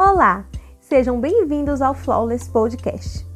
[0.00, 0.48] Olá,
[0.80, 3.26] sejam bem-vindos ao Flawless Podcast.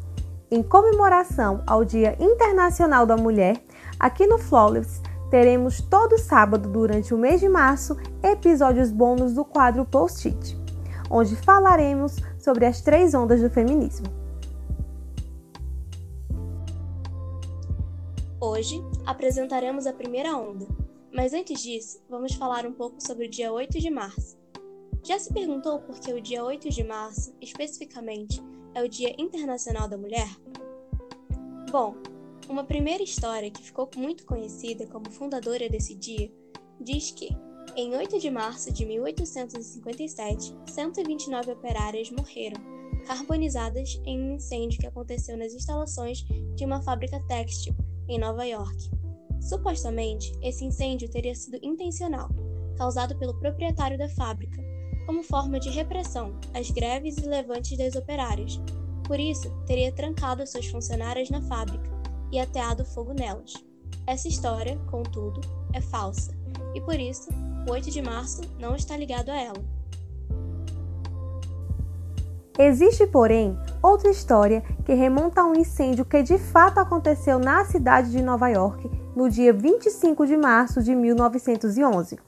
[0.49, 3.61] Em comemoração ao Dia Internacional da Mulher,
[3.98, 9.84] aqui no Flawless teremos todo sábado durante o mês de março episódios bônus do quadro
[9.84, 10.56] Post-it,
[11.11, 14.06] onde falaremos sobre as três ondas do feminismo.
[18.41, 20.69] Hoje apresentaremos a primeira onda,
[21.12, 24.41] mas antes disso, vamos falar um pouco sobre o dia 8 de março.
[25.05, 28.41] Já se perguntou por que o dia 8 de março, especificamente,
[28.73, 30.28] é o Dia Internacional da Mulher?
[31.73, 31.97] Bom,
[32.48, 36.33] uma primeira história que ficou muito conhecida como fundadora desse dia
[36.80, 37.36] diz que,
[37.75, 42.62] em 8 de março de 1857, 129 operárias morreram,
[43.05, 47.75] carbonizadas em um incêndio que aconteceu nas instalações de uma fábrica têxtil
[48.08, 48.89] em Nova York.
[49.41, 52.28] Supostamente, esse incêndio teria sido intencional,
[52.77, 54.62] causado pelo proprietário da fábrica,
[55.06, 58.61] como forma de repressão às greves e levantes das operárias.
[59.05, 61.91] Por isso, teria trancado suas funcionárias na fábrica
[62.31, 63.53] e ateado fogo nelas.
[64.06, 65.41] Essa história, contudo,
[65.73, 66.34] é falsa,
[66.75, 67.28] e por isso,
[67.69, 69.83] o 8 de março não está ligado a ela.
[72.58, 78.11] Existe, porém, outra história que remonta a um incêndio que de fato aconteceu na cidade
[78.11, 82.19] de Nova York no dia 25 de março de 1911.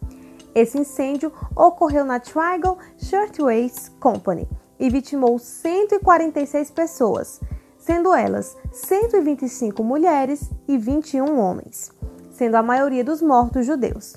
[0.54, 7.40] Esse incêndio ocorreu na Triangle Shirtwaist Company e vitimou 146 pessoas,
[7.76, 11.90] sendo elas 125 mulheres e 21 homens,
[12.30, 14.16] sendo a maioria dos mortos judeus.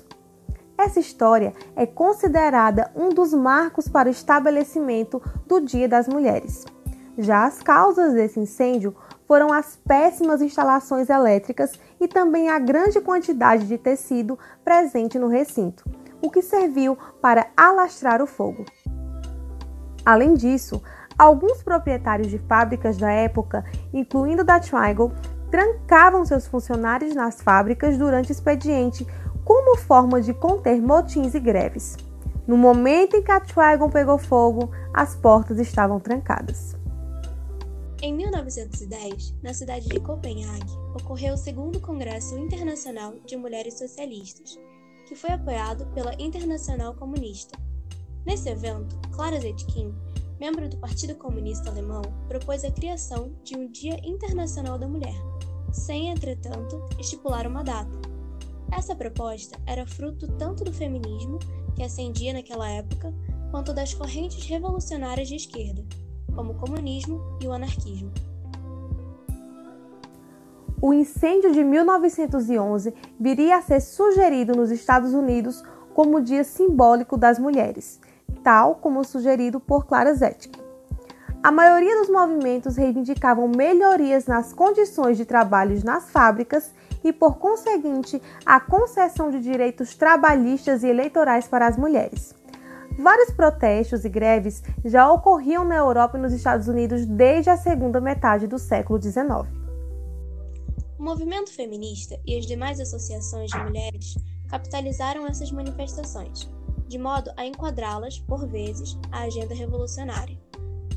[0.76, 6.64] Essa história é considerada um dos marcos para o estabelecimento do Dia das Mulheres.
[7.18, 8.94] Já as causas desse incêndio
[9.26, 15.82] foram as péssimas instalações elétricas e também a grande quantidade de tecido presente no recinto,
[16.22, 18.64] o que serviu para alastrar o fogo.
[20.04, 20.82] Além disso,
[21.18, 25.12] Alguns proprietários de fábricas da época, incluindo da Triangle,
[25.50, 29.04] trancavam seus funcionários nas fábricas durante o expediente
[29.44, 31.96] como forma de conter motins e greves.
[32.46, 36.76] No momento em que a Triangle pegou fogo, as portas estavam trancadas.
[38.00, 44.56] Em 1910, na cidade de Copenhague, ocorreu o segundo Congresso Internacional de Mulheres Socialistas,
[45.08, 47.58] que foi apoiado pela Internacional Comunista.
[48.26, 49.92] Nesse evento, Clara Zetkin
[50.38, 55.16] membro do Partido Comunista Alemão, propôs a criação de um Dia Internacional da Mulher,
[55.72, 57.90] sem, entretanto, estipular uma data.
[58.70, 61.38] Essa proposta era fruto tanto do feminismo,
[61.74, 63.12] que ascendia naquela época,
[63.50, 65.84] quanto das correntes revolucionárias de esquerda,
[66.34, 68.12] como o comunismo e o anarquismo.
[70.80, 75.62] O incêndio de 1911 viria a ser sugerido nos Estados Unidos
[75.94, 78.00] como dia simbólico das mulheres
[78.42, 80.52] tal como sugerido por Clara Zetkin.
[81.42, 86.74] A maioria dos movimentos reivindicavam melhorias nas condições de trabalho nas fábricas
[87.04, 92.34] e, por conseguinte, a concessão de direitos trabalhistas e eleitorais para as mulheres.
[92.98, 98.00] Vários protestos e greves já ocorriam na Europa e nos Estados Unidos desde a segunda
[98.00, 99.57] metade do século XIX.
[100.98, 104.14] O movimento feminista e as demais associações de mulheres
[104.48, 106.48] capitalizaram essas manifestações
[106.88, 110.38] de modo a enquadrá-las, por vezes, à agenda revolucionária.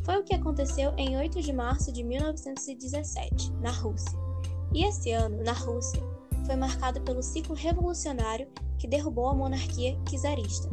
[0.04, 4.18] Foi o que aconteceu em 8 de março de 1917, na Rússia.
[4.74, 6.02] E esse ano, na Rússia,
[6.46, 8.48] foi marcado pelo ciclo revolucionário
[8.80, 10.70] que derrubou a monarquia czarista.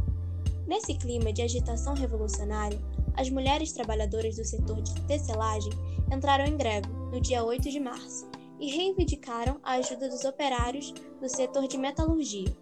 [0.66, 2.80] Nesse clima de agitação revolucionária,
[3.16, 5.72] as mulheres trabalhadoras do setor de tecelagem
[6.12, 11.28] entraram em greve no dia 8 de março e reivindicaram a ajuda dos operários do
[11.28, 12.54] setor de metalurgia,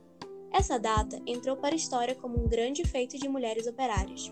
[0.52, 4.30] essa data entrou para a história como um grande feito de mulheres operárias.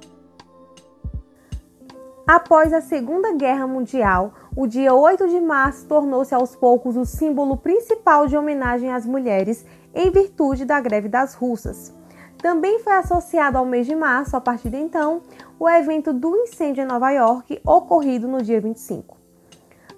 [2.27, 7.59] Após a Segunda Guerra Mundial, o dia 8 de março tornou-se aos poucos o símbolo
[7.59, 11.93] principal de homenagem às mulheres em virtude da greve das russas.
[12.39, 15.21] Também foi associado ao mês de março, a partir de então,
[15.59, 19.24] o evento do incêndio em Nova York, ocorrido no dia 25.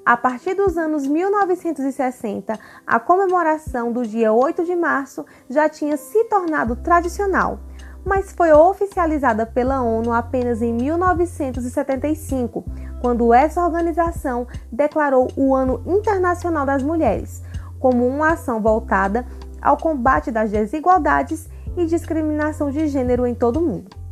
[0.06, 2.56] A partir dos anos 1960,
[2.87, 7.58] a comemoração do dia 8 de março já tinha se tornado tradicional,
[8.05, 12.64] mas foi oficializada pela ONU apenas em 1975,
[13.00, 17.43] quando essa organização declarou o Ano Internacional das Mulheres
[17.81, 19.26] como uma ação voltada
[19.61, 24.06] ao combate das desigualdades e discriminação de gênero em todo o mundo.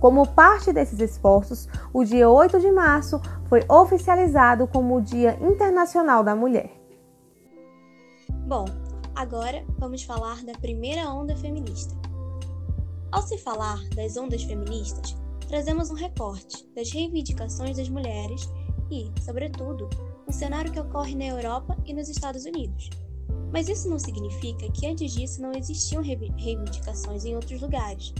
[0.00, 6.22] Como parte desses esforços, o dia 8 de março foi oficializado como o Dia Internacional
[6.22, 6.70] da Mulher.
[8.46, 8.66] Bom,
[9.14, 11.94] agora vamos falar da primeira onda feminista.
[13.10, 15.16] Ao se falar das ondas feministas,
[15.48, 18.52] trazemos um recorte das reivindicações das mulheres
[18.90, 19.88] e, sobretudo,
[20.28, 22.90] um cenário que ocorre na Europa e nos Estados Unidos.
[23.52, 28.12] Mas isso não significa que antes disso não existiam reivindicações em outros lugares,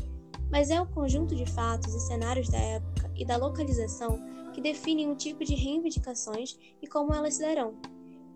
[0.51, 4.19] mas é o conjunto de fatos e cenários da época e da localização
[4.53, 7.75] que definem o tipo de reivindicações e como elas se darão.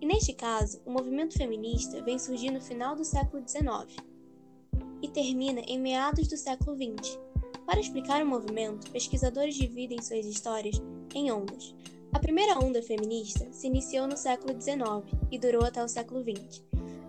[0.00, 3.96] E neste caso, o movimento feminista vem surgir no final do século XIX
[5.02, 7.18] e termina em meados do século XX.
[7.66, 10.80] Para explicar o movimento, pesquisadores dividem suas histórias
[11.14, 11.74] em ondas.
[12.12, 16.64] A primeira onda feminista se iniciou no século XIX e durou até o século XX.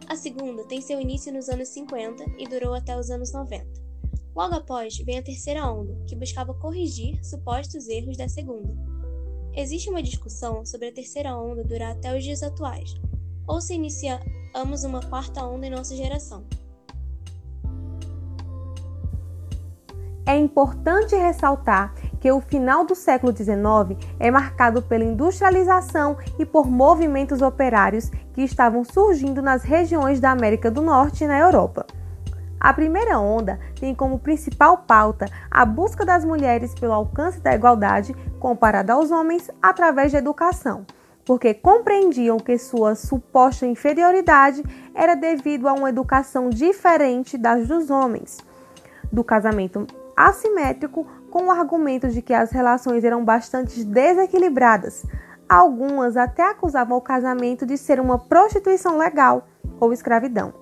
[0.08, 3.81] A segunda tem seu início nos anos 50 e durou até os anos 90.
[4.36, 8.74] Logo após vem a terceira onda, que buscava corrigir supostos erros da segunda.
[9.54, 12.94] Existe uma discussão sobre a terceira onda durar até os dias atuais,
[13.46, 16.46] ou se iniciamos uma quarta onda em nossa geração.
[20.26, 26.70] É importante ressaltar que o final do século XIX é marcado pela industrialização e por
[26.70, 31.86] movimentos operários que estavam surgindo nas regiões da América do Norte e na Europa.
[32.64, 38.16] A primeira onda tem como principal pauta a busca das mulheres pelo alcance da igualdade
[38.40, 40.86] comparada aos homens através da educação,
[41.26, 44.64] porque compreendiam que sua suposta inferioridade
[44.94, 48.38] era devido a uma educação diferente das dos homens,
[49.12, 55.04] do casamento assimétrico com o argumento de que as relações eram bastante desequilibradas.
[55.50, 59.48] Algumas até acusavam o casamento de ser uma prostituição legal
[59.80, 60.61] ou escravidão.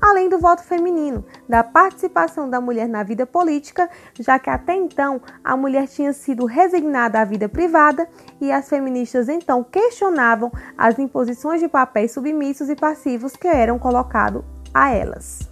[0.00, 3.88] Além do voto feminino, da participação da mulher na vida política,
[4.18, 8.08] já que até então a mulher tinha sido resignada à vida privada
[8.40, 14.42] e as feministas então questionavam as imposições de papéis submissos e passivos que eram colocados
[14.72, 15.50] a elas.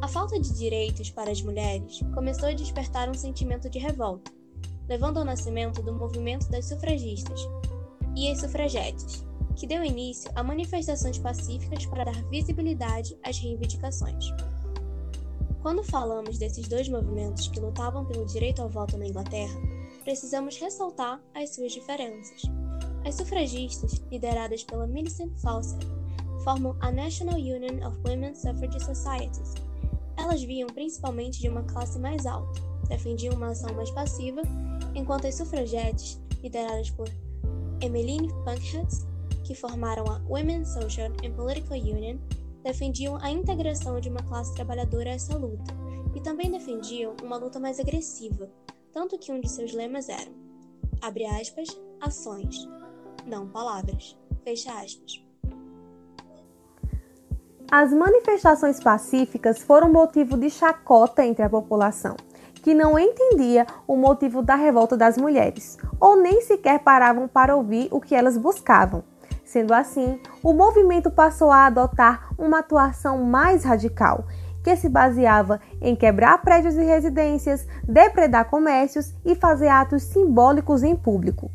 [0.00, 4.32] A falta de direitos para as mulheres começou a despertar um sentimento de revolta,
[4.88, 7.46] levando ao nascimento do movimento das sufragistas
[8.16, 9.27] e as sufragetes,
[9.58, 14.24] que deu início a manifestações pacíficas para dar visibilidade às reivindicações.
[15.60, 19.60] Quando falamos desses dois movimentos que lutavam pelo direito ao voto na Inglaterra,
[20.04, 22.42] precisamos ressaltar as suas diferenças.
[23.04, 25.84] As sufragistas, lideradas pela Millicent Fawcett,
[26.44, 29.54] formam a National Union of Women's Suffrage Societies,
[30.18, 34.42] elas vinham principalmente de uma classe mais alta, defendiam uma ação mais passiva,
[34.94, 37.08] enquanto as sufragetes, lideradas por
[37.80, 39.06] Emmeline Pankhurst,
[39.48, 42.18] que formaram a Women's Social and Political Union,
[42.62, 45.74] defendiam a integração de uma classe trabalhadora a essa luta,
[46.14, 48.50] e também defendiam uma luta mais agressiva,
[48.92, 50.30] tanto que um de seus lemas era,
[51.00, 51.68] abre aspas,
[51.98, 52.68] ações,
[53.24, 54.14] não palavras,
[54.44, 55.24] fecha aspas.
[57.70, 62.16] As manifestações pacíficas foram motivo de chacota entre a população,
[62.62, 67.88] que não entendia o motivo da revolta das mulheres, ou nem sequer paravam para ouvir
[67.90, 69.02] o que elas buscavam.
[69.48, 74.26] Sendo assim, o movimento passou a adotar uma atuação mais radical,
[74.62, 80.94] que se baseava em quebrar prédios e residências, depredar comércios e fazer atos simbólicos em
[80.94, 81.50] público.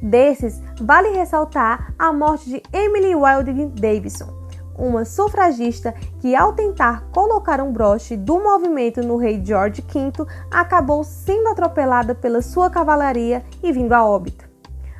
[0.00, 4.32] Desses, vale ressaltar a morte de Emily Wilding Davison,
[4.78, 11.04] uma sufragista que, ao tentar colocar um broche do movimento no rei George V, acabou
[11.04, 14.53] sendo atropelada pela sua cavalaria e vindo a óbito.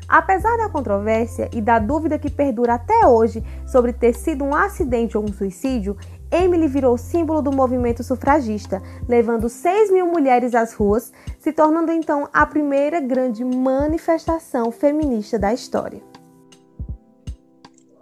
[0.09, 5.17] Apesar da controvérsia e da dúvida que perdura até hoje sobre ter sido um acidente
[5.17, 5.97] ou um suicídio,
[6.31, 12.29] Emily virou símbolo do movimento sufragista, levando 6 mil mulheres às ruas, se tornando então
[12.33, 16.03] a primeira grande manifestação feminista da história.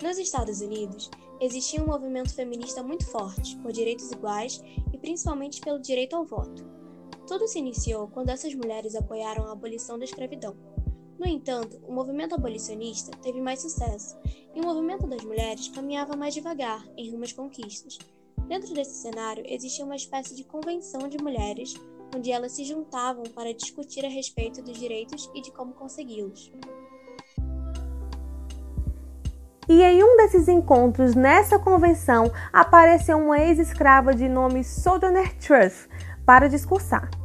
[0.03, 1.09] Nos Estados Unidos,
[1.41, 4.61] existia um movimento feminista muito forte, por direitos iguais
[4.93, 6.65] e principalmente pelo direito ao voto.
[7.27, 10.57] Tudo se iniciou quando essas mulheres apoiaram a abolição da escravidão.
[11.23, 14.19] No entanto, o movimento abolicionista teve mais sucesso
[14.53, 17.97] e o movimento das mulheres caminhava mais devagar em rumo às conquistas.
[18.49, 21.75] Dentro desse cenário, existia uma espécie de convenção de mulheres,
[22.13, 26.51] onde elas se juntavam para discutir a respeito dos direitos e de como consegui-los.
[29.69, 35.89] E em um desses encontros, nessa convenção, apareceu uma ex-escrava de nome Sojourner Truth
[36.27, 37.22] para discursar.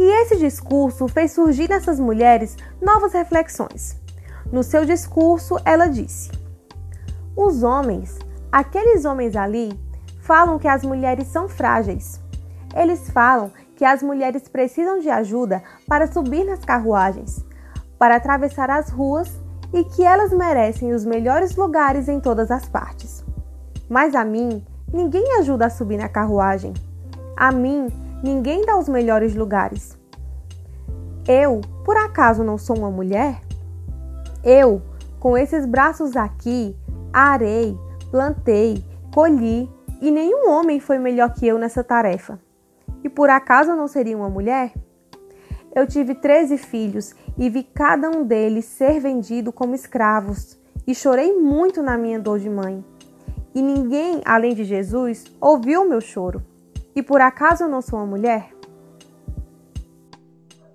[0.00, 4.00] E esse discurso fez surgir nessas mulheres novas reflexões.
[4.50, 6.30] No seu discurso, ela disse:
[7.36, 8.18] Os homens,
[8.50, 9.78] aqueles homens ali,
[10.22, 12.18] falam que as mulheres são frágeis.
[12.74, 17.44] Eles falam que as mulheres precisam de ajuda para subir nas carruagens,
[17.98, 19.30] para atravessar as ruas
[19.70, 23.22] e que elas merecem os melhores lugares em todas as partes.
[23.86, 26.72] Mas a mim, ninguém ajuda a subir na carruagem.
[27.36, 29.98] A mim, ninguém dá os melhores lugares.
[31.26, 33.40] Eu, por acaso, não sou uma mulher?
[34.42, 34.82] Eu,
[35.18, 36.76] com esses braços aqui,
[37.12, 37.78] arei,
[38.10, 38.84] plantei,
[39.14, 42.38] colhi e nenhum homem foi melhor que eu nessa tarefa.
[43.04, 44.72] E por acaso não seria uma mulher?
[45.74, 51.32] Eu tive treze filhos e vi cada um deles ser vendido como escravos, e chorei
[51.38, 52.84] muito na minha dor de mãe.
[53.54, 56.42] E ninguém, além de Jesus, ouviu meu choro.
[56.94, 58.52] E por acaso eu não sou uma mulher?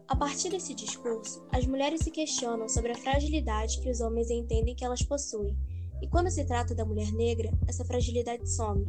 [0.07, 4.75] A partir desse discurso, as mulheres se questionam sobre a fragilidade que os homens entendem
[4.75, 5.57] que elas possuem,
[6.01, 8.85] e quando se trata da mulher negra, essa fragilidade some.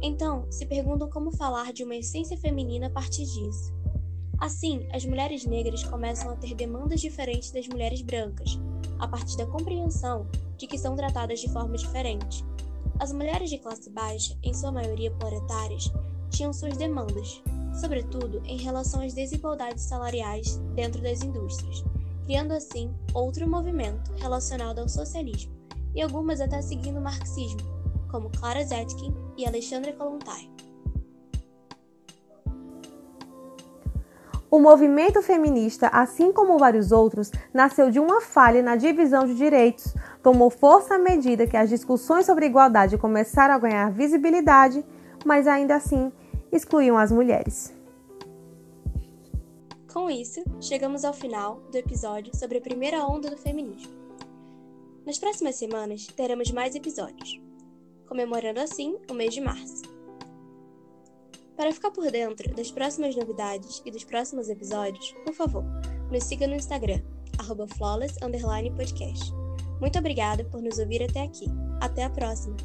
[0.00, 3.74] Então, se perguntam como falar de uma essência feminina a partir disso.
[4.38, 8.58] Assim, as mulheres negras começam a ter demandas diferentes das mulheres brancas,
[8.98, 12.44] a partir da compreensão de que são tratadas de forma diferente.
[13.00, 15.92] As mulheres de classe baixa, em sua maioria proletárias,
[16.30, 17.42] tinham suas demandas,
[17.80, 21.84] sobretudo em relação às desigualdades salariais dentro das indústrias,
[22.24, 25.52] criando assim outro movimento relacionado ao socialismo,
[25.94, 27.60] e algumas até seguindo o marxismo,
[28.10, 30.50] como Clara Zetkin e Alexandra Kollontai.
[34.50, 39.94] O movimento feminista, assim como vários outros, nasceu de uma falha na divisão de direitos,
[40.22, 44.82] tomou força à medida que as discussões sobre igualdade começaram a ganhar visibilidade,
[45.24, 46.12] mas ainda assim
[46.50, 47.72] excluíam as mulheres.
[49.92, 53.92] Com isso, chegamos ao final do episódio sobre a primeira onda do feminismo.
[55.04, 57.40] Nas próximas semanas teremos mais episódios,
[58.06, 59.82] comemorando assim o mês de março.
[61.56, 65.64] Para ficar por dentro das próximas novidades e dos próximos episódios, por favor,
[66.12, 67.00] nos siga no Instagram,
[67.76, 69.32] flawless_podcast.
[69.80, 71.46] Muito obrigada por nos ouvir até aqui.
[71.80, 72.56] Até a próxima!